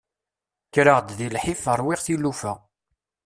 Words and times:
Kkreɣ-d 0.67 1.09
deg 1.19 1.31
lḥif 1.35 1.63
ṛwiɣ 1.79 1.99
tilufa. 2.05 2.53